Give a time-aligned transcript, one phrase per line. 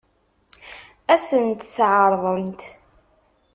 [1.13, 2.61] Ad sent-t-ɛeṛḍent?